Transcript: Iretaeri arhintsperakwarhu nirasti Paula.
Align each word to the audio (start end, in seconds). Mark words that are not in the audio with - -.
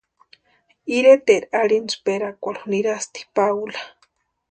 Iretaeri 0.99 1.47
arhintsperakwarhu 1.61 2.65
nirasti 2.75 3.21
Paula. 3.35 3.89